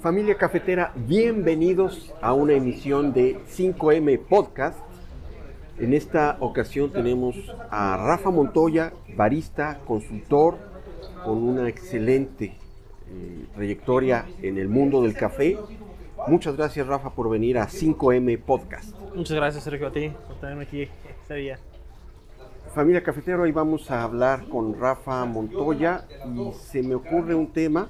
Familia 0.00 0.36
cafetera, 0.36 0.92
bienvenidos 0.94 2.14
a 2.22 2.32
una 2.32 2.52
emisión 2.52 3.12
de 3.12 3.36
5M 3.48 4.20
Podcast. 4.20 4.78
En 5.80 5.92
esta 5.92 6.36
ocasión 6.38 6.92
tenemos 6.92 7.34
a 7.68 7.96
Rafa 7.96 8.30
Montoya, 8.30 8.92
barista, 9.16 9.80
consultor, 9.84 10.56
con 11.24 11.42
una 11.42 11.68
excelente 11.68 12.54
eh, 13.10 13.44
trayectoria 13.56 14.24
en 14.40 14.58
el 14.58 14.68
mundo 14.68 15.02
del 15.02 15.14
café. 15.14 15.58
Muchas 16.28 16.56
gracias 16.56 16.86
Rafa 16.86 17.10
por 17.10 17.28
venir 17.28 17.58
a 17.58 17.66
5M 17.66 18.38
Podcast. 18.38 18.96
Muchas 19.16 19.36
gracias 19.36 19.64
Sergio 19.64 19.88
a 19.88 19.92
ti 19.92 20.12
por 20.28 20.38
tenerme 20.38 20.62
aquí 20.62 20.88
este 21.22 21.34
día. 21.34 21.58
Familia 22.72 23.02
cafetera, 23.02 23.42
hoy 23.42 23.50
vamos 23.50 23.90
a 23.90 24.04
hablar 24.04 24.48
con 24.48 24.78
Rafa 24.78 25.24
Montoya 25.24 26.06
y 26.36 26.52
se 26.52 26.84
me 26.84 26.94
ocurre 26.94 27.34
un 27.34 27.48
tema 27.48 27.88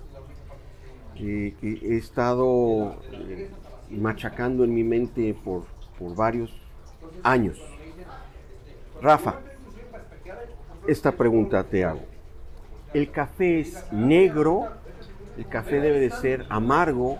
que, 1.19 1.55
que 1.61 1.79
he 1.83 1.97
estado 1.97 2.97
eh, 3.13 3.51
machacando 3.91 4.65
en 4.65 4.75
mi 4.75 4.85
mente 4.85 5.35
por, 5.45 5.65
por 5.99 6.15
varios 6.15 6.55
años. 7.23 7.61
Rafa, 9.03 9.41
esta 10.87 11.13
pregunta 11.13 11.63
te 11.65 11.85
hago. 11.85 12.01
¿El 12.95 13.11
café 13.11 13.61
es 13.61 13.85
negro? 13.93 14.69
¿El 15.37 15.47
café 15.47 15.81
debe 15.81 16.01
de 16.01 16.11
ser 16.11 16.47
amargo? 16.49 17.19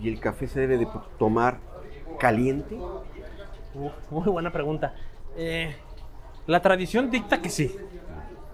¿Y 0.00 0.08
el 0.08 0.18
café 0.18 0.46
se 0.46 0.60
debe 0.60 0.78
de 0.78 0.88
tomar 1.18 1.58
caliente? 2.18 2.76
Muy 4.10 4.24
buena 4.24 4.52
pregunta. 4.52 4.94
Eh, 5.36 5.74
la 6.46 6.60
tradición 6.60 7.10
dicta 7.10 7.40
que 7.40 7.50
sí. 7.50 7.76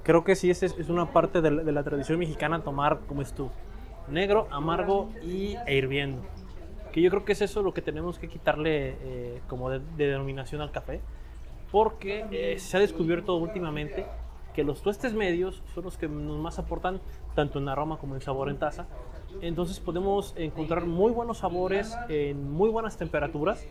Creo 0.02 0.24
que 0.24 0.34
sí, 0.34 0.50
es, 0.50 0.62
es 0.62 0.88
una 0.88 1.06
parte 1.12 1.40
de 1.40 1.50
la, 1.50 1.62
de 1.62 1.72
la 1.72 1.84
tradición 1.84 2.18
mexicana 2.18 2.62
tomar, 2.62 3.00
como 3.06 3.22
es 3.22 3.32
tú, 3.32 3.50
negro, 4.08 4.48
amargo 4.50 5.10
y, 5.22 5.56
e 5.66 5.76
hirviendo. 5.76 6.22
Que 6.92 7.00
yo 7.00 7.10
creo 7.10 7.24
que 7.24 7.32
es 7.32 7.42
eso 7.42 7.62
lo 7.62 7.72
que 7.72 7.82
tenemos 7.82 8.18
que 8.18 8.28
quitarle 8.28 8.96
eh, 9.00 9.40
como 9.48 9.70
de, 9.70 9.80
de 9.96 10.08
denominación 10.08 10.60
al 10.60 10.70
café. 10.70 11.00
Porque 11.70 12.26
eh, 12.30 12.58
se 12.58 12.76
ha 12.76 12.80
descubierto 12.80 13.34
últimamente 13.36 14.06
que 14.52 14.64
los 14.64 14.82
tuestes 14.82 15.14
medios 15.14 15.62
son 15.74 15.84
los 15.84 15.96
que 15.96 16.08
nos 16.08 16.38
más 16.38 16.58
aportan 16.58 17.00
tanto 17.34 17.58
en 17.58 17.68
aroma 17.68 17.98
como 17.98 18.14
en 18.14 18.20
sabor 18.20 18.50
en 18.50 18.58
taza. 18.58 18.86
Entonces 19.40 19.80
podemos 19.80 20.34
encontrar 20.36 20.84
muy 20.84 21.10
buenos 21.10 21.38
sabores 21.38 21.96
en 22.08 22.50
muy 22.52 22.68
buenas 22.68 22.98
temperaturas 22.98 23.66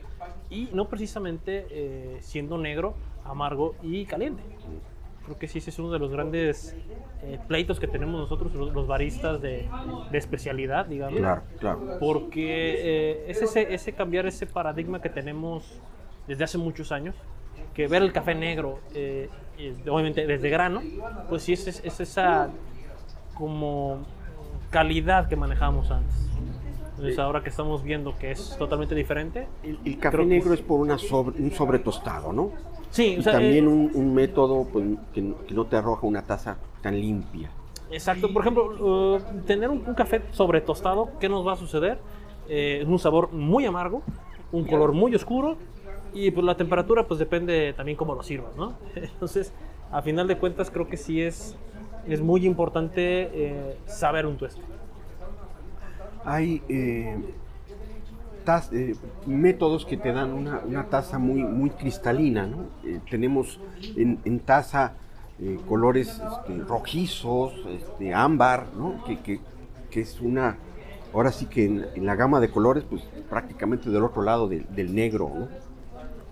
y 0.50 0.70
no 0.74 0.88
precisamente 0.90 1.68
eh, 1.70 2.18
siendo 2.22 2.58
negro, 2.58 2.96
amargo 3.24 3.76
y 3.84 4.06
caliente. 4.06 4.44
Creo 5.26 5.38
que 5.38 5.48
sí, 5.48 5.60
ese 5.60 5.70
es 5.70 5.80
uno 5.80 5.92
de 5.92 6.00
los 6.00 6.12
grandes 6.12 6.76
eh, 7.22 7.40
pleitos 7.48 7.80
que 7.80 7.88
tenemos 7.88 8.20
nosotros, 8.20 8.54
los, 8.56 8.74
los 8.74 8.88
baristas 8.88 9.40
de, 9.42 9.70
de, 10.12 10.18
especialidad, 10.18 10.88
digamos. 10.88 11.20
Claro, 11.20 11.44
claro. 11.60 11.98
Porque 12.00 12.76
eh, 12.80 13.26
es 13.28 13.42
ese, 13.42 13.74
ese 13.74 13.94
cambiar 13.94 14.26
ese 14.26 14.48
paradigma 14.48 15.00
que 15.00 15.10
tenemos 15.10 15.80
desde 16.28 16.44
hace 16.44 16.58
muchos 16.58 16.92
años, 16.92 17.16
que 17.76 17.88
ver 17.88 18.02
el 18.02 18.12
café 18.12 18.34
negro, 18.34 18.80
eh, 18.96 19.30
obviamente 19.88 20.26
desde 20.26 20.50
grano, 20.50 20.82
pues 21.30 21.44
sí 21.44 21.54
es, 21.54 21.68
es, 21.68 22.00
esa 22.00 22.50
como 23.36 24.00
calidad 24.72 25.30
que 25.30 25.36
manejamos 25.36 25.92
antes. 25.92 26.16
Entonces 26.92 27.20
ahora 27.20 27.42
que 27.42 27.50
estamos 27.50 27.84
viendo 27.84 28.16
que 28.18 28.32
es 28.32 28.56
totalmente 28.58 28.94
diferente. 28.96 29.48
El, 29.64 29.80
el 29.86 30.00
café 30.00 30.26
negro 30.26 30.54
es 30.54 30.62
por 30.62 30.80
una 30.80 30.98
sobre, 30.98 31.42
un 31.42 31.52
sobretostado, 31.52 32.34
¿no? 32.34 32.52
Sí, 32.92 33.16
y 33.16 33.20
o 33.20 33.22
sea, 33.22 33.34
también 33.34 33.66
eh, 33.66 33.68
un, 33.68 33.92
un, 33.94 34.14
método 34.14 34.66
pues, 34.66 34.86
que, 35.14 35.34
que, 35.48 35.54
no 35.54 35.66
te 35.66 35.78
arroja 35.78 36.06
una 36.06 36.24
taza 36.24 36.58
tan 36.82 37.00
limpia. 37.00 37.50
Exacto, 37.90 38.32
por 38.32 38.42
ejemplo, 38.42 39.16
uh, 39.16 39.20
tener 39.46 39.70
un, 39.70 39.84
un, 39.86 39.94
café 39.94 40.22
sobretostado, 40.32 41.10
¿qué 41.20 41.30
nos 41.30 41.46
va 41.46 41.54
a 41.54 41.56
suceder? 41.56 42.00
Eh, 42.50 42.84
un 42.86 43.00
sabor 43.00 43.32
muy 43.32 43.66
amargo, 43.66 44.02
un 44.52 44.66
color 44.66 44.92
muy 44.92 45.16
oscuro 45.16 45.58
y 46.14 46.32
pues 46.32 46.46
la 46.46 46.58
temperatura 46.58 47.08
pues 47.08 47.18
depende 47.18 47.74
también 47.74 47.98
cómo 47.98 48.14
lo 48.14 48.24
sirvas, 48.24 48.56
¿no? 48.58 48.74
Entonces, 48.96 49.54
a 49.90 50.02
final 50.02 50.28
de 50.28 50.38
cuentas 50.38 50.70
creo 50.70 50.88
que 50.88 50.98
sí 50.98 51.22
es, 51.22 51.56
es 52.06 52.22
muy 52.22 52.46
importante 52.46 53.30
eh, 53.34 53.78
saber 53.86 54.26
un 54.26 54.36
tueste. 54.38 54.62
Hay 56.26 56.62
eh, 58.48 58.72
eh, 58.72 58.96
métodos 59.26 59.86
que 59.86 59.98
te 59.98 60.12
dan 60.12 60.34
una, 60.34 60.62
una, 60.66 60.86
taza 60.86 61.20
muy, 61.20 61.44
muy 61.44 61.70
cristalina, 61.70 62.48
¿no? 62.48 62.66
Eh, 62.84 63.00
tenemos 63.10 63.60
en, 63.96 64.40
taza 64.40 64.94
colores 65.68 66.22
este, 66.32 66.64
rojizos, 66.64 67.54
este, 67.68 68.14
ámbar, 68.14 68.68
¿no? 68.78 69.04
Que, 69.06 69.40
es 69.92 70.22
una, 70.22 70.58
ahora 71.14 71.32
sí 71.32 71.48
que 71.48 71.66
en, 71.66 72.06
la 72.06 72.16
gama 72.16 72.40
de 72.40 72.50
colores, 72.50 72.84
pues 72.88 73.04
prácticamente 73.30 73.90
del 73.90 74.04
otro 74.04 74.22
lado 74.22 74.48
de, 74.48 74.60
del 74.70 74.94
negro, 74.94 75.32
¿no? 75.34 75.48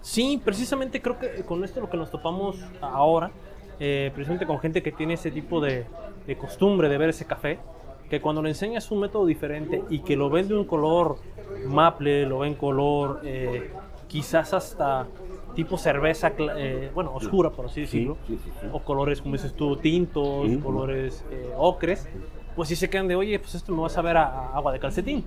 Sí, 0.01 0.41
precisamente 0.43 1.01
creo 1.01 1.19
que 1.19 1.43
con 1.43 1.63
esto 1.63 1.81
lo 1.81 1.89
que 1.89 1.97
nos 1.97 2.09
topamos 2.09 2.57
ahora, 2.81 3.31
eh, 3.79 4.11
precisamente 4.13 4.45
con 4.45 4.59
gente 4.59 4.81
que 4.83 4.91
tiene 4.91 5.13
ese 5.13 5.31
tipo 5.31 5.61
de, 5.61 5.85
costumbre 6.39 6.89
de 6.89 6.97
ver 6.97 7.09
ese 7.09 7.25
café, 7.25 7.59
que 8.09 8.21
cuando 8.21 8.41
le 8.41 8.49
enseñas 8.49 8.89
un 8.91 9.01
método 9.01 9.25
diferente 9.25 9.83
y 9.89 9.99
que 9.99 10.15
lo 10.15 10.29
ven 10.29 10.47
de 10.47 10.55
un 10.57 10.65
color 10.65 11.17
maple, 11.67 12.25
lo 12.25 12.39
ven 12.39 12.55
color 12.55 13.21
eh, 13.23 13.71
quizás 14.07 14.53
hasta 14.53 15.07
tipo 15.55 15.77
cerveza, 15.77 16.33
eh, 16.57 16.91
bueno, 16.93 17.13
oscura 17.13 17.49
por 17.51 17.65
así 17.65 17.81
decirlo, 17.81 18.17
sí, 18.27 18.39
sí, 18.43 18.51
sí, 18.61 18.67
o 18.71 18.79
colores 18.79 19.21
como 19.21 19.33
dices 19.33 19.53
tú, 19.53 19.75
tintos, 19.77 20.47
colores 20.63 21.23
eh, 21.31 21.53
ocres, 21.57 22.07
pues 22.55 22.69
sí 22.69 22.75
se 22.75 22.89
quedan 22.89 23.07
de, 23.07 23.15
oye, 23.15 23.37
pues 23.39 23.55
esto 23.55 23.71
me 23.73 23.81
va 23.81 23.87
a 23.87 23.89
saber 23.89 24.17
a, 24.17 24.25
a 24.27 24.55
agua 24.57 24.71
de 24.73 24.79
calcetín. 24.79 25.25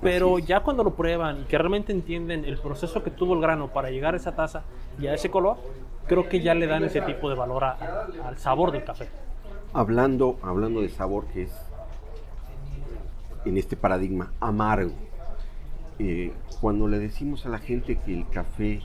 Pero 0.00 0.38
ya 0.38 0.60
cuando 0.60 0.82
lo 0.82 0.94
prueban 0.94 1.42
y 1.42 1.44
que 1.44 1.58
realmente 1.58 1.92
entienden 1.92 2.44
el 2.44 2.58
proceso 2.58 3.02
que 3.02 3.10
tuvo 3.10 3.34
el 3.34 3.40
grano 3.40 3.68
para 3.68 3.90
llegar 3.90 4.14
a 4.14 4.16
esa 4.16 4.34
taza 4.34 4.62
y 5.00 5.06
a 5.06 5.14
ese 5.14 5.30
color, 5.30 5.58
creo 6.06 6.28
que 6.28 6.40
ya 6.40 6.54
le 6.54 6.66
dan 6.66 6.84
ese 6.84 7.02
tipo 7.02 7.28
de 7.28 7.34
valor 7.36 7.64
a, 7.64 7.72
a, 7.72 8.28
al 8.28 8.38
sabor 8.38 8.72
del 8.72 8.84
café. 8.84 9.08
Hablando, 9.74 10.38
hablando 10.42 10.80
de 10.80 10.88
sabor, 10.88 11.26
que 11.26 11.42
es 11.42 11.65
en 13.46 13.56
este 13.56 13.76
paradigma 13.76 14.32
amargo, 14.40 14.92
eh, 15.98 16.32
cuando 16.60 16.88
le 16.88 16.98
decimos 16.98 17.46
a 17.46 17.48
la 17.48 17.58
gente 17.58 17.96
que 17.96 18.12
el 18.12 18.28
café 18.28 18.82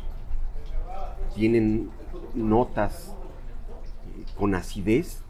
tiene 1.35 1.87
notas 2.33 3.13
eh, 4.17 4.25
con 4.37 4.55
acidez, 4.55 5.23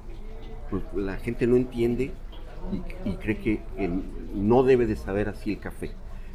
pues 0.70 0.84
la 0.96 1.18
gente 1.18 1.47
no 1.47 1.56
entiende 1.56 2.12
y, 3.06 3.14
cree 3.16 3.40
que 3.40 3.62
no 4.36 4.64
debe 4.64 4.86
de 4.86 4.96
saber 4.96 5.30
así 5.30 5.53
el 5.53 5.59
café, 5.59 5.91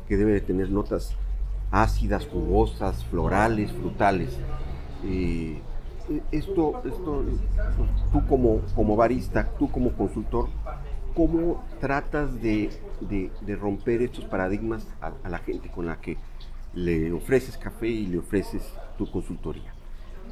que 0.09 0.17
debe 0.17 0.33
de 0.33 0.41
tener 0.41 0.71
notas 0.71 1.15
ácidas, 1.71 2.27
jugosas, 2.27 3.05
florales, 3.05 3.71
frutales. 3.73 4.31
Eh, 5.05 5.61
esto, 6.33 6.83
esto 6.85 7.25
tú 8.12 8.27
como, 8.27 8.61
como 8.75 8.97
barista, 8.97 9.49
tú 9.59 9.71
como 9.71 9.93
consultor, 9.93 10.49
¿cómo 11.16 11.65
tratas 11.81 12.41
de, 12.43 12.71
de, 13.00 13.31
de 13.41 13.56
romper 13.56 14.03
estos 14.03 14.27
paradigmas 14.27 14.87
a, 15.00 15.12
a, 15.25 15.28
la 15.31 15.38
gente 15.38 15.71
con 15.71 15.87
la 15.87 15.97
que 15.97 16.19
le 16.75 17.10
ofreces 17.10 17.56
café 17.56 17.88
y 17.88 18.06
le 18.06 18.19
ofreces 18.19 18.62
tu 18.99 19.10
consultoría? 19.10 19.72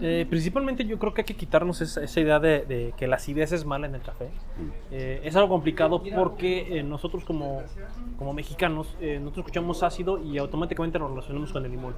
Eh, 0.00 0.27
principalmente 0.28 0.84
yo 0.84 0.99
creo 0.99 1.15
que 1.15 1.21
hay 1.21 1.25
que 1.25 1.37
quitarnos 1.37 1.81
esa, 1.81 2.03
esa 2.03 2.21
idea 2.21 2.41
de, 2.41 2.65
de, 2.67 2.94
que 2.97 3.06
la 3.06 3.17
acidez 3.17 3.53
es 3.53 3.65
mala 3.65 3.87
en 3.87 3.94
el 3.94 4.03
café. 4.03 4.27
Mm. 4.27 4.71
Eh, 4.91 5.21
es 5.25 5.37
algo 5.37 5.49
complicado 5.49 6.03
porque 6.15 6.78
eh, 6.78 6.83
nosotros 6.83 7.25
como, 7.25 7.62
como 8.19 8.33
mexicanos, 8.33 8.97
eh, 9.00 9.19
nosotros 9.21 9.44
escuchamos 9.44 9.83
ácido 9.83 10.23
y 10.23 10.37
automáticamente 10.39 10.99
nos 10.99 11.11
relacionamos 11.11 11.53
con 11.53 11.65
el 11.65 11.71
limón. 11.71 11.94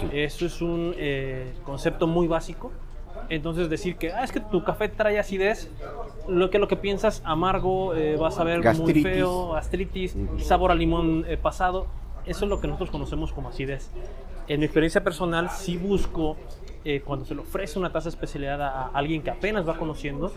Sí. 0.00 0.08
Eso 0.12 0.46
es 0.46 0.62
un 0.62 0.94
eh, 0.96 1.52
concepto 1.64 2.06
muy 2.06 2.28
básico. 2.28 2.72
Entonces 3.32 3.70
decir 3.70 3.96
que 3.96 4.12
ah, 4.12 4.24
es 4.24 4.30
que 4.30 4.40
tu 4.40 4.62
café 4.62 4.88
trae 4.88 5.18
acidez, 5.18 5.70
lo 6.28 6.50
que 6.50 6.58
lo 6.58 6.68
que 6.68 6.76
piensas 6.76 7.22
amargo, 7.24 7.94
eh, 7.94 8.16
vas 8.16 8.38
a 8.38 8.44
ver 8.44 8.60
gastritis. 8.60 9.02
muy 9.02 9.12
feo, 9.12 9.52
gastritis, 9.52 10.14
mm. 10.14 10.40
sabor 10.40 10.70
a 10.70 10.74
limón 10.74 11.24
pasado, 11.40 11.86
eso 12.26 12.44
es 12.44 12.50
lo 12.50 12.60
que 12.60 12.66
nosotros 12.66 12.90
conocemos 12.90 13.32
como 13.32 13.48
acidez. 13.48 13.90
En 14.48 14.60
mi 14.60 14.66
experiencia 14.66 15.02
personal 15.02 15.48
sí 15.48 15.78
busco 15.78 16.36
eh, 16.84 17.00
cuando 17.02 17.24
se 17.24 17.34
le 17.34 17.40
ofrece 17.40 17.78
una 17.78 17.90
taza 17.90 18.10
especialidad 18.10 18.60
a 18.60 18.90
alguien 18.92 19.22
que 19.22 19.30
apenas 19.30 19.66
va 19.66 19.78
conociendo, 19.78 20.30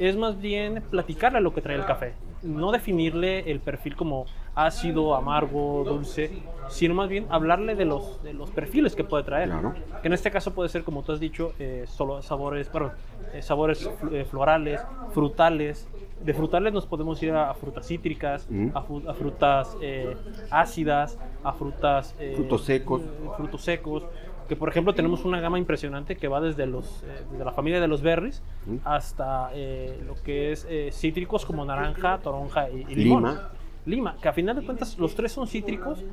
es 0.00 0.16
más 0.16 0.40
bien 0.40 0.82
platicarle 0.90 1.40
lo 1.40 1.54
que 1.54 1.60
trae 1.60 1.76
el 1.76 1.84
café. 1.84 2.14
No 2.42 2.72
definirle 2.72 3.50
el 3.50 3.60
perfil 3.60 3.96
como 3.96 4.26
ácido, 4.54 5.14
amargo, 5.14 5.84
dulce, 5.84 6.42
sino 6.68 6.94
más 6.94 7.08
bien 7.08 7.26
hablarle 7.30 7.74
de 7.74 7.84
los, 7.84 8.22
de 8.22 8.32
los 8.32 8.50
perfiles 8.50 8.94
que 8.94 9.04
puede 9.04 9.24
traer. 9.24 9.48
Claro. 9.48 9.74
Que 10.02 10.08
en 10.08 10.14
este 10.14 10.30
caso 10.30 10.52
puede 10.52 10.68
ser, 10.68 10.82
como 10.84 11.02
tú 11.02 11.12
has 11.12 11.20
dicho, 11.20 11.52
eh, 11.58 11.84
solo 11.86 12.22
sabores, 12.22 12.68
perdón, 12.68 12.92
eh, 13.32 13.42
sabores 13.42 13.88
eh, 14.12 14.24
florales, 14.28 14.80
frutales. 15.12 15.88
De 16.22 16.34
frutales 16.34 16.72
nos 16.72 16.84
podemos 16.86 17.22
ir 17.22 17.32
a, 17.32 17.50
a 17.50 17.54
frutas 17.54 17.86
cítricas, 17.86 18.46
mm. 18.50 18.68
a, 18.74 18.80
a, 19.10 19.14
frutas 19.14 19.76
eh, 19.80 20.14
ácidas, 20.50 21.18
a 21.42 21.52
frutas... 21.52 22.14
frutos 22.36 22.64
secos. 22.64 23.02
frutos 23.36 23.62
secos 23.62 24.04
que 24.50 24.56
por 24.56 24.68
ejemplo 24.68 24.92
tenemos 24.92 25.24
una 25.24 25.40
gama 25.40 25.60
impresionante 25.60 26.16
que 26.16 26.26
va 26.26 26.40
desde 26.40 26.66
los 26.66 27.04
eh, 27.04 27.22
desde 27.30 27.44
la 27.44 27.52
familia 27.52 27.80
de 27.80 27.86
los 27.86 28.02
berries 28.02 28.42
hasta 28.84 29.50
eh, 29.54 30.02
lo 30.04 30.14
que 30.24 30.50
es 30.50 30.66
eh, 30.68 30.90
cítricos 30.92 31.46
como 31.46 31.64
naranja, 31.64 32.18
toronja 32.18 32.68
y, 32.68 32.84
y 32.88 32.94
limón. 32.96 33.22
Lima. 33.22 33.50
lima, 33.86 34.16
que 34.20 34.28
a 34.28 34.32
final 34.32 34.56
de 34.56 34.66
cuentas 34.66 34.98
los 34.98 35.14
tres 35.14 35.30
son 35.30 35.46
cítricos, 35.46 36.04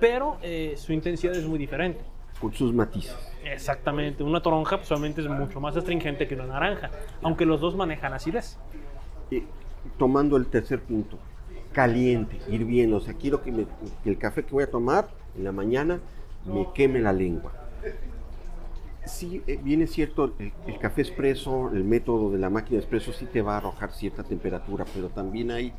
pero 0.00 0.38
eh, 0.40 0.72
su 0.78 0.94
intensidad 0.94 1.36
es 1.36 1.46
muy 1.46 1.58
diferente. 1.58 2.00
Con 2.40 2.54
sus 2.54 2.72
matices. 2.72 3.14
Exactamente, 3.44 4.22
una 4.22 4.40
toronja 4.40 4.78
pues, 4.78 4.90
obviamente 4.90 5.20
es 5.20 5.28
mucho 5.28 5.60
más 5.60 5.76
astringente 5.76 6.26
que 6.26 6.34
una 6.34 6.46
naranja, 6.46 6.90
aunque 7.22 7.44
los 7.44 7.60
dos 7.60 7.76
manejan 7.76 8.14
acidez. 8.14 8.58
Y 9.30 9.42
tomando 9.98 10.38
el 10.38 10.46
tercer 10.46 10.80
punto, 10.80 11.18
caliente, 11.72 12.38
hirviendo, 12.48 12.96
o 12.96 13.00
sea, 13.00 13.12
quiero 13.12 13.42
que, 13.42 13.52
me- 13.52 13.66
que 14.02 14.08
el 14.10 14.16
café 14.16 14.44
que 14.44 14.50
voy 14.52 14.64
a 14.64 14.70
tomar 14.70 15.08
en 15.36 15.44
la 15.44 15.52
mañana 15.52 16.00
me 16.46 16.66
queme 16.74 16.98
la 17.00 17.12
lengua. 17.12 17.52
Sí, 19.04 19.42
eh, 19.46 19.58
bien 19.60 19.82
es 19.82 19.92
cierto, 19.92 20.32
el, 20.38 20.78
café 20.78 21.02
expreso, 21.02 21.70
el 21.72 21.82
método 21.82 22.30
de 22.30 22.38
la 22.38 22.50
máquina 22.50 22.78
expreso 22.78 23.12
sí 23.12 23.26
te 23.26 23.42
va 23.42 23.54
a 23.54 23.56
arrojar 23.58 23.92
cierta 23.92 24.22
temperatura, 24.22 24.84
pero 24.94 25.08
también 25.08 25.50
hay 25.50 25.72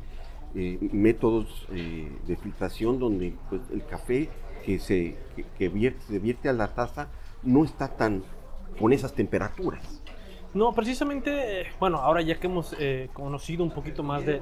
eh, 0.54 0.78
métodos 0.92 1.66
eh, 1.72 2.10
de 2.26 2.36
filtración 2.36 2.98
donde 2.98 3.34
pues, 3.48 3.62
el 3.72 3.84
café 3.86 4.28
que 4.64 4.78
se, 4.78 5.16
que, 5.58 5.68
vierte, 5.68 6.00
se 6.06 6.18
vierte 6.18 6.48
a 6.50 6.52
la 6.52 6.74
taza 6.74 7.08
no 7.42 7.64
está 7.64 7.88
tan 7.88 8.22
con 8.78 8.92
esas 8.92 9.14
temperaturas. 9.14 10.02
No, 10.52 10.72
precisamente, 10.72 11.62
eh, 11.62 11.66
bueno, 11.80 11.98
ahora 11.98 12.20
ya 12.22 12.38
que 12.38 12.46
hemos 12.46 12.76
eh, 12.78 13.08
conocido 13.12 13.64
un 13.64 13.70
poquito 13.70 14.02
más 14.02 14.24
de, 14.24 14.40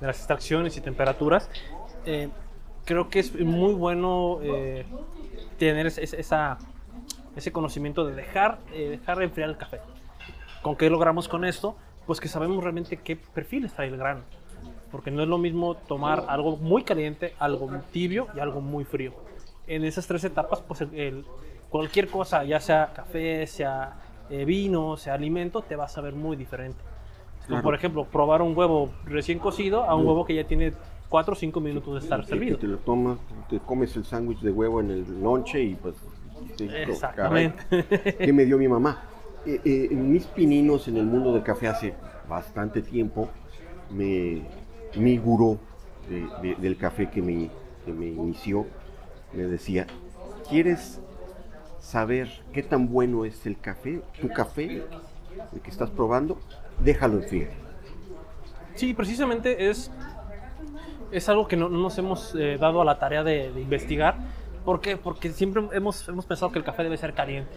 las 0.00 0.18
extracciones 0.18 0.76
y 0.76 0.80
temperaturas, 0.80 1.48
eh, 2.04 2.28
creo 2.84 3.08
que 3.08 3.20
es 3.20 3.38
muy 3.38 3.74
bueno 3.74 4.40
eh, 4.42 4.84
tener 5.58 5.86
esa- 5.86 6.58
ese 7.36 7.52
conocimiento 7.52 8.04
de 8.06 8.14
dejar, 8.14 8.58
eh, 8.72 8.88
dejar 8.98 9.22
enfriar 9.22 9.50
el 9.50 9.56
café. 9.56 9.80
¿Con 10.62 10.76
qué 10.76 10.88
logramos 10.90 11.28
con 11.28 11.44
esto? 11.44 11.76
Pues 12.06 12.20
que 12.20 12.28
sabemos 12.28 12.62
realmente 12.62 12.96
qué 12.98 13.16
perfiles 13.16 13.72
trae 13.74 13.88
el 13.88 13.96
grano. 13.96 14.22
Porque 14.90 15.10
no 15.10 15.22
es 15.22 15.28
lo 15.28 15.38
mismo 15.38 15.74
tomar 15.74 16.24
algo 16.28 16.56
muy 16.56 16.84
caliente, 16.84 17.34
algo 17.38 17.68
tibio 17.92 18.28
y 18.36 18.40
algo 18.40 18.60
muy 18.60 18.84
frío. 18.84 19.12
En 19.66 19.84
esas 19.84 20.06
tres 20.06 20.22
etapas, 20.24 20.60
pues 20.60 20.82
el- 20.82 20.94
el- 20.94 21.24
cualquier 21.70 22.08
cosa, 22.08 22.44
ya 22.44 22.60
sea 22.60 22.92
café, 22.94 23.46
sea 23.46 24.00
eh, 24.30 24.44
vino, 24.46 24.96
sea 24.96 25.14
alimento, 25.14 25.60
te 25.62 25.76
va 25.76 25.84
a 25.84 25.88
saber 25.88 26.14
muy 26.14 26.36
diferente. 26.36 26.78
Claro. 27.46 27.62
por 27.62 27.74
ejemplo, 27.74 28.06
probar 28.06 28.40
un 28.40 28.56
huevo 28.56 28.90
recién 29.04 29.38
cocido 29.38 29.84
a 29.84 29.94
un 29.94 30.04
Mm. 30.04 30.06
huevo 30.06 30.24
que 30.24 30.34
ya 30.34 30.44
tiene 30.44 30.72
4 31.10 31.34
o 31.34 31.36
5 31.36 31.60
minutos 31.60 31.92
de 31.92 32.00
estar 32.00 32.24
servido. 32.24 32.56
Te 32.56 32.66
lo 32.66 32.78
tomas, 32.78 33.18
te 33.50 33.60
comes 33.60 33.94
el 33.96 34.04
sándwich 34.06 34.40
de 34.40 34.50
huevo 34.50 34.80
en 34.80 34.90
el 34.90 35.22
lonche 35.22 35.62
y 35.62 35.74
pues... 35.74 35.94
te- 36.56 36.66
caray, 36.66 36.82
Exactamente. 36.90 38.16
¿Qué 38.18 38.32
me 38.32 38.44
dio 38.44 38.58
mi 38.58 38.68
mamá? 38.68 39.02
Eh, 39.46 39.60
eh, 39.64 39.88
en 39.90 40.12
mis 40.12 40.24
pininos 40.26 40.88
en 40.88 40.96
el 40.96 41.04
mundo 41.04 41.32
del 41.32 41.42
café 41.42 41.68
hace 41.68 41.94
bastante 42.28 42.80
tiempo, 42.82 43.28
me, 43.90 44.42
mi 44.96 45.18
gurú 45.18 45.58
de- 46.08 46.28
de- 46.48 46.54
del 46.56 46.76
café 46.76 47.10
que 47.10 47.20
me, 47.22 47.50
que 47.84 47.92
me 47.92 48.06
inició 48.06 48.66
me 49.32 49.42
decía, 49.44 49.86
¿quieres 50.48 51.00
saber 51.80 52.30
qué 52.52 52.62
tan 52.62 52.88
bueno 52.88 53.24
es 53.24 53.44
el 53.46 53.58
café, 53.58 54.00
tu 54.20 54.28
café, 54.28 54.82
el 55.52 55.60
que 55.60 55.70
estás 55.70 55.90
probando? 55.90 56.38
Déjalo 56.78 57.18
enfriar. 57.18 57.50
Sí, 58.76 58.94
precisamente 58.94 59.68
es, 59.70 59.90
es 61.12 61.28
algo 61.28 61.46
que 61.46 61.56
no, 61.56 61.68
no 61.68 61.78
nos 61.78 61.96
hemos 61.98 62.34
eh, 62.34 62.58
dado 62.58 62.80
a 62.80 62.84
la 62.84 62.98
tarea 62.98 63.22
de, 63.22 63.52
de 63.52 63.60
investigar. 63.60 64.16
¿Por 64.64 64.80
qué? 64.80 64.96
Porque 64.96 65.30
siempre 65.30 65.62
hemos, 65.72 66.08
hemos 66.08 66.26
pensado 66.26 66.50
que 66.50 66.58
el 66.58 66.64
café 66.64 66.82
debe 66.82 66.96
ser 66.96 67.12
caliente. 67.14 67.52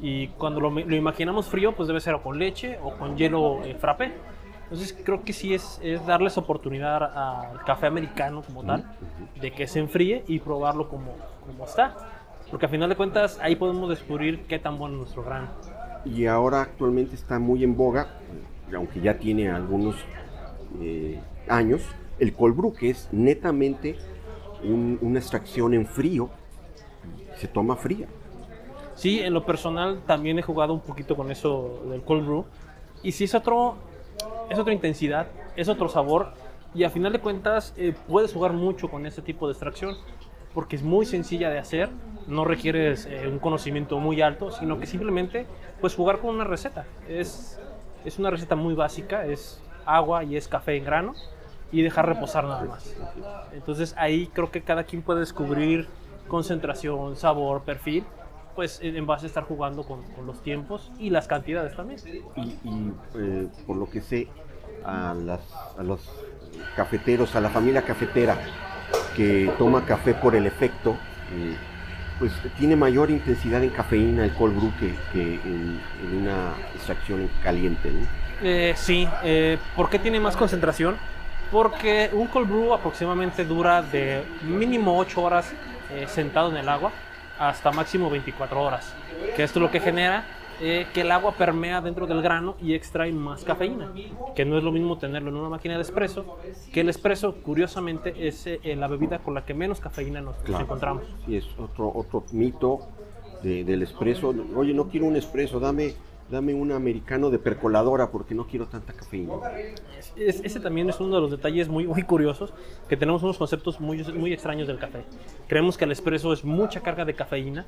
Y 0.00 0.28
cuando 0.28 0.60
lo, 0.60 0.70
lo 0.70 0.94
imaginamos 0.94 1.46
frío, 1.46 1.74
pues 1.74 1.88
debe 1.88 2.00
ser 2.00 2.14
o 2.14 2.22
con 2.22 2.38
leche 2.38 2.78
o 2.82 2.92
con 2.92 3.16
hielo 3.16 3.64
eh, 3.64 3.74
frappé. 3.74 4.12
Entonces 4.64 4.96
creo 5.02 5.22
que 5.24 5.32
sí 5.32 5.54
es, 5.54 5.80
es 5.82 6.04
darles 6.06 6.36
oportunidad 6.36 7.02
al 7.02 7.64
café 7.64 7.86
americano 7.86 8.42
como 8.42 8.62
tal, 8.64 8.84
de 9.40 9.50
que 9.50 9.66
se 9.66 9.78
enfríe 9.78 10.24
y 10.28 10.40
probarlo 10.40 10.90
como, 10.90 11.14
como 11.46 11.64
está. 11.64 11.96
Porque 12.50 12.66
a 12.66 12.68
final 12.68 12.88
de 12.90 12.96
cuentas 12.96 13.38
ahí 13.42 13.56
podemos 13.56 13.88
descubrir 13.88 14.44
qué 14.46 14.58
tan 14.58 14.78
bueno 14.78 14.94
es 14.96 15.00
nuestro 15.00 15.24
grano. 15.24 15.48
y 16.04 16.26
ahora 16.26 16.60
actualmente 16.62 17.14
está 17.14 17.38
muy 17.38 17.64
en 17.64 17.76
boga, 17.76 18.08
aunque 18.74 19.00
ya 19.00 19.18
tiene 19.18 19.50
algunos 19.50 19.96
eh, 20.80 21.18
años, 21.48 21.82
el 22.18 22.34
cold 22.34 22.54
brew, 22.54 22.74
que 22.74 22.90
es 22.90 23.08
netamente 23.10 23.96
un- 24.62 24.98
una 25.02 25.18
extracción 25.18 25.74
en 25.74 25.86
frío, 25.86 26.30
se 27.36 27.48
toma 27.48 27.76
fría. 27.76 28.06
Sí, 28.94 29.20
en 29.20 29.32
lo 29.32 29.44
personal 29.44 30.00
también 30.06 30.38
he 30.38 30.42
jugado 30.42 30.72
un 30.74 30.80
poquito 30.80 31.16
con 31.16 31.30
eso 31.30 31.82
del 31.88 32.02
cold 32.02 32.26
brew. 32.26 32.44
Y 33.02 33.12
sí 33.12 33.24
es 33.24 33.34
otro, 33.34 33.76
es 34.50 34.58
otra 34.58 34.72
intensidad, 34.72 35.28
es 35.56 35.68
otro 35.68 35.88
sabor. 35.88 36.32
Y 36.74 36.82
a 36.84 36.90
final 36.90 37.12
de 37.12 37.20
cuentas 37.20 37.72
eh, 37.76 37.94
puedes 38.08 38.32
jugar 38.32 38.52
mucho 38.52 38.88
con 38.88 39.06
ese 39.06 39.22
tipo 39.22 39.46
de 39.46 39.52
extracción. 39.52 39.96
Porque 40.52 40.74
es 40.76 40.82
muy 40.82 41.06
sencilla 41.06 41.50
de 41.50 41.58
hacer. 41.60 41.90
No 42.26 42.44
requieres 42.44 43.06
eh, 43.06 43.28
un 43.30 43.38
conocimiento 43.38 43.98
muy 44.00 44.20
alto, 44.20 44.50
sino 44.50 44.80
que 44.80 44.86
simplemente 44.86 45.46
puedes 45.80 45.94
jugar 45.96 46.18
con 46.18 46.34
una 46.34 46.44
receta. 46.44 46.84
Es, 47.08 47.60
es 48.04 48.18
una 48.18 48.30
receta 48.30 48.56
muy 48.56 48.74
básica. 48.74 49.24
Es 49.26 49.62
agua 49.86 50.24
y 50.24 50.36
es 50.36 50.48
café 50.48 50.76
en 50.76 50.84
grano. 50.84 51.14
Y 51.70 51.82
dejar 51.82 52.06
reposar 52.08 52.44
nada 52.44 52.64
más. 52.64 52.94
Entonces 53.52 53.94
ahí 53.98 54.28
creo 54.32 54.50
que 54.50 54.62
cada 54.62 54.84
quien 54.84 55.02
puede 55.02 55.20
descubrir 55.20 55.86
concentración, 56.26 57.16
sabor, 57.16 57.62
perfil, 57.62 58.04
pues 58.54 58.80
en 58.82 59.06
base 59.06 59.26
a 59.26 59.28
estar 59.28 59.44
jugando 59.44 59.84
con, 59.84 60.02
con 60.14 60.26
los 60.26 60.42
tiempos 60.42 60.90
y 60.98 61.10
las 61.10 61.28
cantidades 61.28 61.76
también. 61.76 62.00
Y, 62.36 62.40
y, 62.40 62.92
eh, 63.16 63.48
por 63.66 63.76
lo 63.76 63.88
que 63.88 64.00
sé, 64.00 64.28
a, 64.84 65.14
las, 65.14 65.40
a 65.78 65.82
los 65.82 66.10
cafeteros, 66.74 67.36
a 67.36 67.40
la 67.40 67.50
familia 67.50 67.82
cafetera 67.82 68.36
que 69.14 69.52
toma 69.58 69.84
café 69.84 70.14
por 70.14 70.34
el 70.34 70.46
efecto, 70.46 70.96
eh, 71.34 71.56
pues 72.18 72.32
tiene 72.58 72.74
mayor 72.74 73.10
intensidad 73.10 73.62
en 73.62 73.70
cafeína 73.70 74.24
el 74.24 74.32
cold 74.34 74.56
brew 74.56 74.72
que, 74.80 74.94
que 75.12 75.34
en, 75.34 75.80
en 76.02 76.16
una 76.22 76.54
extracción 76.74 77.28
caliente. 77.42 77.90
¿no? 77.92 78.06
Eh, 78.42 78.72
sí, 78.76 79.08
eh, 79.22 79.58
¿por 79.76 79.88
qué 79.90 79.98
tiene 79.98 80.18
más 80.18 80.36
concentración? 80.36 80.96
Porque 81.50 82.10
un 82.12 82.26
cold 82.26 82.48
brew 82.48 82.74
aproximadamente 82.74 83.44
dura 83.44 83.82
de 83.82 84.22
mínimo 84.42 84.98
8 84.98 85.22
horas 85.22 85.52
eh, 85.92 86.04
sentado 86.08 86.50
en 86.50 86.56
el 86.58 86.68
agua 86.68 86.92
hasta 87.38 87.70
máximo 87.72 88.10
24 88.10 88.60
horas. 88.62 88.94
Que 89.34 89.44
esto 89.44 89.58
es 89.58 89.62
lo 89.62 89.70
que 89.70 89.80
genera 89.80 90.24
eh, 90.60 90.86
que 90.92 91.02
el 91.02 91.10
agua 91.12 91.32
permea 91.32 91.80
dentro 91.80 92.06
del 92.06 92.20
grano 92.20 92.56
y 92.60 92.74
extrae 92.74 93.12
más 93.12 93.44
cafeína. 93.44 93.92
Que 94.34 94.44
no 94.44 94.58
es 94.58 94.64
lo 94.64 94.72
mismo 94.72 94.98
tenerlo 94.98 95.30
en 95.30 95.36
una 95.36 95.48
máquina 95.48 95.76
de 95.76 95.82
espresso, 95.82 96.38
que 96.72 96.80
el 96.80 96.88
espresso, 96.90 97.34
curiosamente, 97.36 98.28
es 98.28 98.46
eh, 98.46 98.60
la 98.76 98.88
bebida 98.88 99.20
con 99.20 99.34
la 99.34 99.44
que 99.44 99.54
menos 99.54 99.80
cafeína 99.80 100.20
nos, 100.20 100.34
nos 100.36 100.44
Claro. 100.44 100.64
encontramos. 100.64 101.04
Sí, 101.24 101.36
es 101.36 101.46
otro, 101.58 101.90
otro 101.94 102.24
mito 102.32 102.80
de- 103.42 103.64
del 103.64 103.82
espresso. 103.84 104.34
Oye, 104.56 104.74
no 104.74 104.88
quiero 104.88 105.06
un 105.06 105.16
espresso, 105.16 105.60
dame, 105.60 105.94
dame 106.30 106.54
un 106.54 106.72
americano 106.72 107.30
de 107.30 107.38
percoladora 107.38 108.10
porque 108.10 108.34
no 108.34 108.46
quiero 108.46 108.66
tanta 108.66 108.92
cafeína. 108.92 109.34
Es- 110.16 110.40
ese 110.44 110.60
también 110.60 110.88
es 110.90 111.00
uno 111.00 111.14
de 111.16 111.20
los 111.22 111.30
detalles 111.30 111.68
muy, 111.68 111.86
muy 111.86 112.02
curiosos, 112.02 112.52
que 112.88 112.96
tenemos 112.96 113.22
unos 113.22 113.38
conceptos 113.38 113.80
muy, 113.80 114.02
muy 114.14 114.32
extraños 114.32 114.66
del 114.68 114.78
café. 114.78 115.04
Creemos 115.46 115.78
que 115.78 115.84
el 115.84 115.92
espresso 115.92 116.32
es 116.32 116.44
mucha 116.44 116.80
carga 116.80 117.04
de 117.04 117.14
cafeína, 117.14 117.66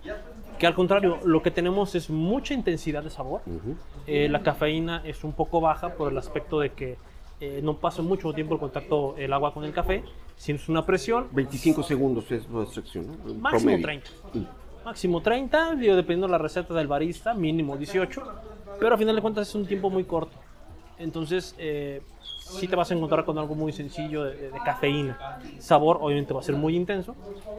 que 0.59 0.67
al 0.67 0.75
contrario, 0.75 1.19
lo 1.25 1.43
que 1.43 1.51
tenemos 1.51 1.95
es 1.95 2.11
mucha 2.11 2.53
intensidad 2.55 3.03
de 3.03 3.11
sabor. 3.11 3.41
Ujú. 3.47 3.77
Eh, 4.07 4.29
la 4.29 4.43
cafeína 4.43 5.03
es 5.05 5.25
un 5.25 5.33
poco 5.33 5.61
baja 5.61 5.95
por 5.95 6.13
el 6.13 6.19
aspecto 6.19 6.61
de 6.61 6.71
que 6.73 6.97
eh, 7.41 7.61
no 7.63 7.79
pasa 7.79 8.03
mucho 8.03 8.33
tiempo 8.35 8.53
el 8.55 8.61
contacto 8.61 9.15
el 9.17 9.33
agua 9.33 9.55
con 9.55 9.65
el 9.65 9.73
café, 9.73 10.05
sino 10.37 10.57
es 10.59 10.69
una 10.69 10.85
presión 10.85 11.27
25 11.33 11.83
segundos 11.83 12.31
es 12.31 12.47
la 12.51 12.65
extracción, 12.65 13.07
¿no? 13.07 13.35
máximo 13.35 13.49
Promedio. 13.51 13.83
30. 13.87 14.11
Mm. 14.35 14.45
Máximo 14.85 15.21
30, 15.23 15.75
digo, 15.77 15.95
dependiendo 15.95 16.27
de 16.27 16.33
la 16.33 16.39
receta 16.39 16.73
del 16.75 16.87
barista, 16.89 17.35
mínimo 17.35 17.77
18, 17.77 18.23
pero 18.79 18.95
a 18.95 18.99
final 18.99 19.15
de 19.15 19.21
cuentas 19.23 19.49
es 19.49 19.55
un 19.55 19.67
tiempo 19.67 19.91
muy 19.91 20.05
corto. 20.05 20.39
Entonces, 20.97 21.55
eh, 21.59 22.03
sí 22.39 22.67
te 22.69 22.77
vas 22.77 22.91
a 22.91 22.95
encontrar 22.95 23.25
con 23.25 23.37
algo 23.39 23.55
muy 23.55 23.73
sencillo 23.73 24.25
de, 24.25 24.51
de 24.51 24.61
cafeína. 24.63 25.19
Sabor, 25.59 25.99
obviamente, 26.01 26.33
va 26.33 26.41
a 26.41 26.43
ser 26.43 26.57
muy 26.57 26.77
intenso, 26.77 27.15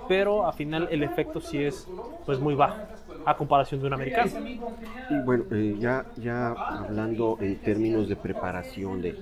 pero 0.08 0.48
al 0.48 0.54
final 0.54 0.88
el 0.92 1.04
efecto 1.04 1.40
sí 1.42 1.62
es 1.63 1.88
pues 2.25 2.40
muy 2.40 2.56
bajo 2.56 2.82
a 3.24 3.38
comparación 3.38 3.82
de 3.82 3.88
un 3.88 3.94
americano. 3.94 4.32
Y 5.08 5.20
bueno, 5.20 5.46
eh, 5.51 5.75
ya, 5.80 6.06
ya 6.16 6.58
hablando 6.68 7.38
en 7.42 7.58
términos 7.58 8.08
de 8.08 8.16
preparación 8.16 9.01
de, 9.01 9.18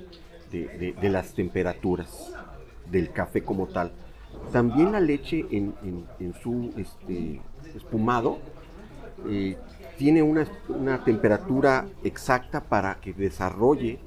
de- 0.51 0.93
de- 0.97 1.09
las 1.09 1.33
temperaturas 1.33 2.37
del 2.85 3.11
café 3.11 3.43
como 3.43 3.67
tal, 3.67 3.91
también 4.51 4.91
la 4.91 4.99
leche 4.99 5.45
en, 5.51 5.73
su 6.41 6.71
este, 6.75 7.39
espumado 7.75 8.39
eh, 9.27 9.57
tiene 9.97 10.23
una, 10.23 10.47
temperatura 11.03 11.85
exacta 12.03 12.61
para 12.61 12.95
que 12.95 13.13
desarrolle 13.13 13.99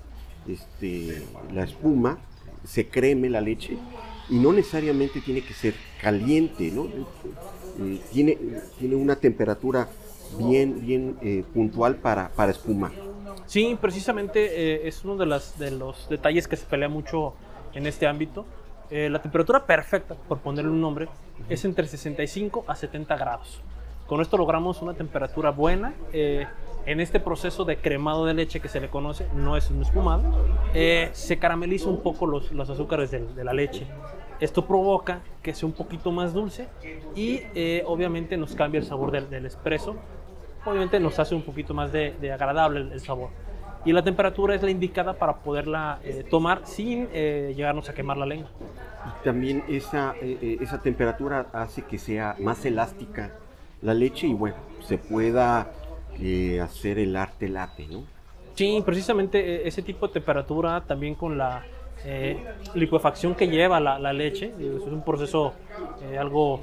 este, 0.48 1.22
la 1.52 1.64
espuma, 1.64 2.18
se 2.64 2.88
creme 2.88 3.28
la 3.28 3.40
leche 3.40 3.76
y 4.28 4.38
no 4.38 4.52
necesariamente 4.52 5.20
tiene 5.20 5.42
que 5.42 5.52
ser 5.52 5.74
caliente, 6.00 6.70
¿no? 6.70 6.86
Eh, 6.86 8.00
tiene, 8.12 8.38
tiene 8.78 8.96
una 8.96 9.16
temperatura 9.16 9.88
bien, 10.38 10.80
bien 10.80 11.16
eh, 11.22 11.44
puntual 11.52 11.96
para, 11.96 12.30
para 12.30 12.52
espumar. 12.52 12.92
Sí, 13.46 13.76
precisamente 13.80 14.88
es 14.88 15.04
uno 15.04 15.16
de, 15.16 15.26
las, 15.26 15.58
de 15.58 15.70
los 15.72 16.08
detalles 16.08 16.48
que 16.48 16.56
se 16.56 16.64
pelea 16.64 16.88
mucho 16.88 17.34
en 17.74 17.86
este 17.86 18.06
ámbito. 18.06 18.46
Eh, 18.92 19.08
la 19.08 19.22
temperatura 19.22 19.64
perfecta, 19.64 20.14
por 20.14 20.40
ponerle 20.40 20.70
un 20.70 20.82
nombre, 20.82 21.08
es 21.48 21.64
entre 21.64 21.86
65 21.86 22.66
a 22.68 22.76
70 22.76 23.16
grados. 23.16 23.62
Con 24.06 24.20
esto 24.20 24.36
logramos 24.36 24.82
una 24.82 24.92
temperatura 24.92 25.50
buena. 25.50 25.94
eh, 26.12 26.46
en 26.84 26.98
este 26.98 27.20
proceso 27.20 27.64
de 27.64 27.76
cremado 27.76 28.26
de 28.26 28.34
leche 28.34 28.58
que 28.58 28.68
se 28.68 28.80
le 28.80 28.88
conoce, 28.88 29.28
no 29.36 29.56
es 29.56 29.70
un 29.70 29.80
espumado, 29.82 30.24
eh, 30.74 31.10
se 31.12 31.38
carameliza 31.38 31.88
un 31.88 32.02
poco 32.02 32.26
los, 32.26 32.50
los 32.50 32.68
azúcares 32.68 33.12
de, 33.12 33.44
la 33.44 33.52
leche. 33.52 33.86
Esto 34.40 34.66
provoca 34.66 35.20
que 35.44 35.54
sea 35.54 35.68
un 35.68 35.74
poquito 35.74 36.10
más 36.10 36.34
dulce 36.34 36.66
y 37.14 37.40
obviamente 37.86 38.36
nos 38.36 38.56
cambia 38.56 38.80
el 38.80 38.84
sabor 38.84 39.12
del, 39.12 39.30
del 39.30 39.46
espresso. 39.46 39.94
Obviamente 40.66 40.98
nos 40.98 41.20
hace 41.20 41.36
un 41.36 41.42
poquito 41.42 41.72
más 41.72 41.92
de, 41.92 42.32
agradable 42.32 42.80
el 42.92 43.00
sabor. 43.00 43.30
Y 43.84 43.92
la 43.92 44.02
temperatura 44.02 44.54
es 44.54 44.62
la 44.62 44.70
indicada 44.70 45.14
para 45.14 45.34
poderla 45.38 45.98
eh, 46.04 46.24
tomar 46.30 46.60
sin 46.64 47.08
eh, 47.12 47.52
llegarnos 47.56 47.88
a 47.88 47.94
quemar 47.94 48.16
la 48.16 48.26
lengua. 48.26 48.48
Y 49.04 49.24
también 49.24 49.64
esa, 49.68 50.14
eh, 50.22 50.38
eh, 50.40 50.58
esa 50.60 50.80
temperatura 50.80 51.46
hace 51.52 51.82
que 51.82 51.98
sea 51.98 52.36
más 52.38 52.64
elástica 52.64 53.32
la 53.80 53.92
leche 53.94 54.28
y 54.28 54.34
bueno, 54.34 54.54
se 54.80 54.98
pueda 54.98 55.72
eh, 56.20 56.60
hacer 56.60 57.00
el 57.00 57.16
arte 57.16 57.48
latte, 57.48 57.88
¿no? 57.88 58.04
Sí, 58.54 58.80
precisamente 58.86 59.38
eh, 59.40 59.62
ese 59.66 59.82
tipo 59.82 60.06
de 60.06 60.12
temperatura 60.12 60.82
también 60.82 61.16
con 61.16 61.36
la 61.36 61.64
licuefacción 62.74 63.34
que 63.36 63.46
lleva 63.46 63.78
la, 63.78 63.96
la 63.98 64.12
leche, 64.12 64.52
es 64.58 64.82
un 64.82 65.04
proceso 65.04 65.54
algo 66.18 66.60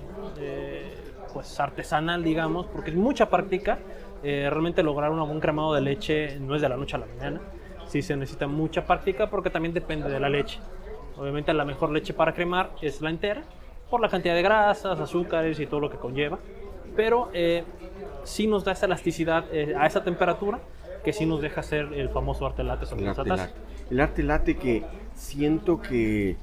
pues 1.34 1.58
artesanal, 1.60 2.24
digamos, 2.24 2.66
porque 2.66 2.90
es 2.90 2.96
mucha 2.98 3.30
práctica. 3.30 3.80
Eh, 4.24 4.48
realmente 4.50 4.84
lograr 4.84 5.12
un 5.12 5.20
buen 5.20 5.40
cremado 5.40 5.74
de 5.74 5.82
leche 5.82 6.40
no 6.40 6.56
es 6.56 6.62
de 6.62 6.70
la 6.70 6.78
noche 6.78 6.96
a 6.96 7.00
la 7.00 7.06
mañana. 7.06 7.42
Sí 7.88 8.02
se 8.02 8.16
necesita 8.16 8.48
mucha 8.48 8.86
práctica 8.86 9.30
porque 9.30 9.50
también 9.50 9.74
depende 9.74 10.10
de 10.10 10.20
la 10.20 10.30
leche. 10.30 10.60
Obviamente 11.18 11.54
la 11.54 11.66
mejor 11.66 11.92
leche 11.92 12.14
para 12.14 12.34
cremar 12.34 12.72
es 12.82 13.02
la 13.02 13.10
entera, 13.10 13.44
por 13.90 14.00
la 14.00 14.10
cantidad 14.10 14.36
de 14.36 14.42
grasas, 14.42 15.00
azúcares 15.00 15.60
y 15.60 15.66
todo 15.66 15.80
lo 15.80 15.90
que 15.90 15.98
conlleva. 15.98 16.40
Pero 16.96 17.30
eh, 17.34 17.64
sí 18.24 18.48
nos 18.48 18.64
da 18.64 18.74
esa 18.74 18.86
elasticidad 18.86 19.46
eh, 19.52 19.76
a 19.78 19.86
esa 19.86 20.04
temperatura 20.04 20.60
que 21.04 21.14
sí 21.14 21.26
nos 21.26 21.42
deja 21.42 21.62
hacer 21.62 21.94
el 21.94 22.10
famoso 22.10 22.46
arte 22.46 22.64
latte 22.64 22.86
sobre 22.86 23.04
El 23.04 23.10
arte 23.10 23.26
latte. 23.26 23.54
El 23.90 24.00
arte 24.00 24.24
latte 24.24 24.58
que 24.58 24.84
siento 25.16 25.82
que, 25.82 26.32
eh, 26.32 26.38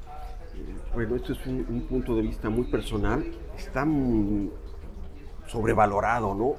bueno, 0.94 1.16
esto 1.16 1.32
es 1.32 1.46
un, 1.46 1.64
un 1.68 1.82
punto 1.82 2.16
de 2.16 2.22
vista 2.22 2.48
muy 2.48 2.64
personal, 2.64 3.24
está 3.56 3.84
muy 3.84 4.50
sobrevalorado, 5.46 6.34
¿no? 6.34 6.54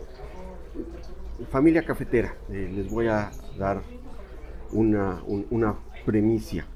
Familia 1.49 1.85
cafetera, 1.85 2.35
eh, 2.49 2.69
les 2.73 2.89
voy 2.89 3.07
a 3.07 3.31
dar 3.57 3.83
una, 4.71 5.21
un- 5.25 5.47
una 5.51 5.75
premicia. 6.05 6.67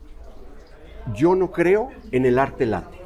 Yo 1.06 1.36
no 1.36 1.52
creo 1.52 1.98
en 2.12 2.26
el 2.26 2.40
arte 2.40 2.66
latte. 2.66 2.98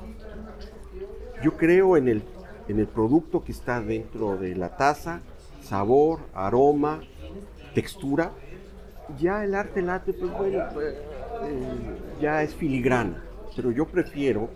Yo 1.40 1.58
creo 1.58 1.98
en 1.98 2.08
el, 2.08 2.24
en 2.68 2.80
el 2.80 2.88
producto 2.88 3.44
que 3.44 3.52
está 3.52 3.82
dentro 3.82 4.38
de 4.38 4.56
la 4.56 4.76
taza, 4.78 5.22
sabor, 5.60 6.30
aroma, 6.34 7.08
textura. 7.74 8.34
Ya 9.08 9.44
el 9.44 9.56
arte 9.56 9.82
latte, 9.82 10.14
pues 10.14 10.32
bueno, 10.36 10.64
pues, 10.74 10.96
eh, 11.42 12.02
ya 12.20 12.44
es 12.44 12.56
filigrana. 12.56 13.24
Pero 13.56 13.72
yo 13.72 13.88
prefiero 13.92 14.56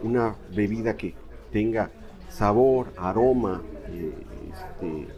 una 0.00 0.36
bebida 0.48 0.96
que 0.96 1.14
tenga 1.50 1.90
sabor, 2.28 2.92
aroma, 2.96 3.68
eh, 3.86 4.26
este, 4.52 5.08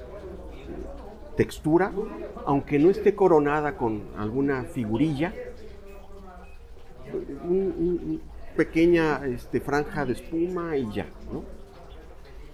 textura, 1.36 1.92
aunque 2.46 2.78
no 2.78 2.90
esté 2.90 3.14
coronada 3.14 3.76
con 3.76 4.02
alguna 4.18 4.64
figurilla, 4.64 5.32
un, 7.44 7.50
un- 7.78 8.10
un 8.10 8.22
pequeña 8.56 9.24
este, 9.26 9.60
franja 9.60 10.04
de 10.04 10.12
espuma 10.12 10.76
y 10.76 10.90
ya, 10.92 11.06
¿no? 11.32 11.42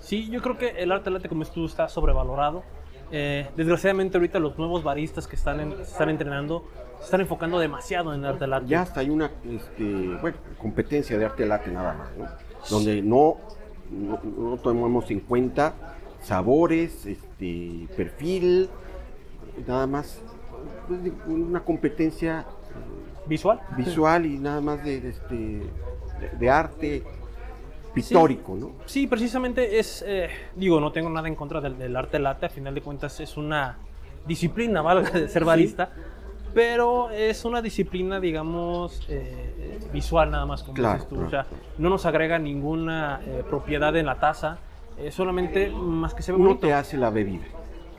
Sí, 0.01 0.31
yo 0.31 0.41
creo 0.41 0.57
que 0.57 0.69
el 0.71 0.93
arte 0.93 1.11
latte, 1.11 1.29
como 1.29 1.45
tú, 1.45 1.67
está 1.67 1.89
sobrevalorado. 1.89 2.63
Eh, 3.11 3.49
desgraciadamente 3.57 4.17
ahorita 4.19 4.39
los 4.39 4.57
nuevos 4.59 4.83
baristas 4.85 5.27
que 5.27 5.35
están, 5.37 5.61
en- 5.61 5.73
están 5.81 6.09
entrenando 6.11 6.65
se 6.99 7.05
están 7.07 7.21
enfocando 7.21 7.59
demasiado 7.59 8.13
en 8.15 8.21
el 8.21 8.27
arte 8.27 8.47
latte. 8.47 8.67
Ya 8.69 8.83
hasta 8.83 9.01
hay 9.01 9.11
una 9.11 9.31
este, 9.49 10.17
bueno, 10.21 10.37
competencia 10.59 11.17
de 11.19 11.25
arte 11.25 11.47
latte 11.47 11.71
nada 11.71 11.95
más, 11.95 12.09
¿no? 12.17 12.27
Donde 12.71 13.03
no, 13.03 13.37
no, 13.91 14.21
no 14.51 14.57
tomamos 14.59 15.11
en 15.11 15.21
cuenta 15.21 15.75
sabores, 16.23 17.07
este, 17.07 17.87
perfil, 17.97 18.69
nada 19.67 19.87
más 19.87 20.21
pues, 20.87 21.01
una 21.27 21.61
competencia 21.61 22.45
Visual. 23.27 23.61
visual 23.77 24.27
y 24.27 24.39
nada 24.39 24.61
más 24.61 24.83
de, 24.85 25.01
de, 25.01 25.09
este, 25.11 25.35
de- 25.35 26.31
de 26.39 26.51
arte 26.51 27.03
pictórico, 27.95 28.55
¿no? 28.55 28.73
Sí, 28.87 29.07
precisamente 29.07 29.79
es, 29.79 30.05
eh, 30.07 30.29
digo, 30.55 30.81
no 30.81 30.93
tengo 30.93 31.11
nada 31.11 31.29
en 31.29 31.35
contra 31.35 31.61
del, 31.61 31.77
del 31.79 31.95
arte 31.97 32.19
latte, 32.19 32.47
a 32.47 32.49
final 32.49 32.75
de 32.75 32.81
cuentas 32.83 33.19
es 33.21 33.37
una 33.37 33.77
disciplina, 34.27 34.83
valga 34.83 35.11
de 35.11 35.29
ser 35.29 35.45
barista, 35.45 35.91
pero 36.55 37.11
es 37.11 37.45
una 37.45 37.61
disciplina, 37.61 38.21
digamos, 38.21 39.05
eh, 39.09 39.79
visual 39.93 40.31
nada 40.31 40.47
más, 40.47 40.63
como 40.63 40.75
Claro, 40.75 40.95
dices 40.95 41.09
tú, 41.09 41.15
claro, 41.17 41.29
o 41.29 41.31
sea, 41.31 41.47
no 41.79 41.91
nos 41.91 42.07
agrega 42.07 42.39
ninguna 42.39 43.21
eh, 43.27 43.43
propiedad 43.49 43.95
en 43.97 44.07
la 44.07 44.19
taza, 44.21 44.59
eh, 45.01 45.11
solamente 45.11 45.71
más 45.71 46.15
que 46.15 46.23
se 46.23 46.33
ve 46.33 46.39
No 46.39 46.45
bonito. 46.45 46.67
te 46.67 46.73
hace 46.73 46.97
la 46.97 47.11
bebida. 47.11 47.45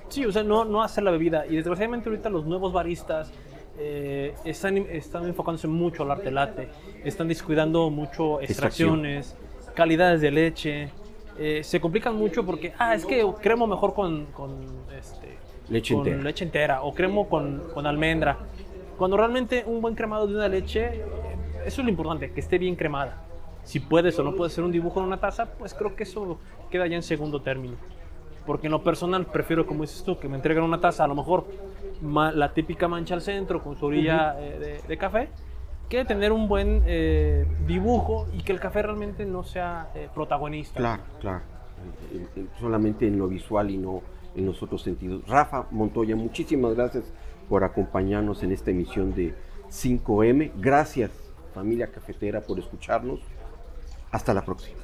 Sí, 0.09 0.25
o 0.25 0.31
sea, 0.31 0.43
no, 0.43 0.65
no 0.65 0.81
hacer 0.81 1.03
la 1.03 1.11
bebida. 1.11 1.45
Y 1.45 1.55
desgraciadamente 1.55 2.09
ahorita 2.09 2.29
los 2.29 2.45
nuevos 2.45 2.73
baristas 2.73 3.31
eh, 3.77 4.33
están, 4.43 4.77
están 4.77 5.25
enfocándose 5.25 5.67
mucho 5.67 6.03
al 6.03 6.11
arte 6.11 6.31
latte. 6.31 6.69
Están 7.03 7.27
descuidando 7.27 7.89
mucho 7.89 8.41
Extracción. 8.41 9.05
extracciones, 9.05 9.35
calidades 9.75 10.21
de 10.21 10.31
leche. 10.31 10.89
eh, 11.37 11.61
se 11.63 11.79
complican 11.79 12.15
mucho 12.15 12.45
porque, 12.45 12.73
ah, 12.79 12.93
es 12.95 13.05
que 13.05 13.25
cremo 13.41 13.65
mejor 13.67 13.93
con, 13.93 14.25
con, 14.33 14.51
este, 14.97 15.37
Leche 15.69 15.93
con 15.93 16.05
entera. 16.05 16.23
leche 16.23 16.43
entera 16.43 16.81
o 16.81 16.93
cremo 16.93 17.29
con, 17.29 17.63
con 17.73 17.85
almendra. 17.85 18.37
Cuando 18.97 19.15
realmente 19.15 19.63
un 19.65 19.79
buen 19.79 19.95
cremado 19.95 20.27
de 20.27 20.35
una 20.35 20.47
leche, 20.49 20.85
eh, 20.85 21.05
eso 21.65 21.81
es 21.81 21.85
lo 21.85 21.89
importante, 21.89 22.31
que 22.33 22.39
esté 22.41 22.57
bien 22.57 22.75
cremada. 22.75 23.23
Si 23.69 23.79
puedes 23.79 24.17
o 24.17 24.23
no 24.23 24.35
puedes 24.35 24.53
hacer 24.53 24.63
un 24.63 24.71
dibujo 24.71 24.99
en 24.99 25.05
una 25.05 25.19
taza, 25.19 25.45
pues 25.45 25.75
creo 25.75 25.95
que 25.95 26.01
eso 26.01 26.39
queda 26.71 26.87
ya 26.87 26.95
en 26.95 27.03
segundo 27.03 27.43
término. 27.43 27.75
Porque 28.47 28.65
en 28.65 28.71
lo 28.71 28.83
personal 28.83 29.27
prefiero, 29.27 29.67
como 29.67 29.83
dices 29.83 30.03
tú, 30.03 30.17
que 30.17 30.27
me 30.27 30.37
entreguen 30.37 30.63
una 30.63 30.81
taza, 30.81 31.03
a 31.03 31.07
lo 31.07 31.13
mejor 31.13 31.45
la 32.01 32.51
típica 32.51 32.87
mancha 32.87 33.13
al 33.13 33.21
centro 33.21 33.63
con 33.63 33.77
su 33.77 33.85
orilla 33.85 34.35
eh, 34.39 34.57
de, 34.57 34.87
de 34.87 34.97
café, 34.97 35.29
que 35.87 36.03
tener 36.03 36.31
un 36.31 36.47
buen 36.47 36.81
eh, 36.87 37.45
dibujo 37.67 38.25
y 38.33 38.41
que 38.41 38.53
el 38.53 38.59
café 38.59 38.81
realmente 38.81 39.23
no 39.27 39.43
sea 39.43 39.91
eh, 39.93 40.09
protagonista. 40.15 40.79
Claro, 40.79 41.03
claro. 41.19 41.41
Solamente 42.59 43.05
en 43.05 43.19
lo 43.19 43.27
visual 43.27 43.69
y 43.69 43.77
no 43.77 44.01
en 44.35 44.47
los 44.47 44.63
otros 44.63 44.81
sentidos. 44.81 45.27
Rafa 45.27 45.67
Montoya, 45.69 46.15
muchísimas 46.15 46.73
gracias 46.73 47.03
por 47.47 47.63
acompañarnos 47.63 48.41
en 48.41 48.51
esta 48.51 48.71
emisión 48.71 49.13
de 49.13 49.35
5M. 49.69 50.53
Gracias, 50.55 51.11
familia 51.53 51.91
cafetera, 51.91 52.41
por 52.41 52.57
escucharnos. 52.57 53.19
Hasta 54.11 54.33
la 54.33 54.43
próxima. 54.43 54.77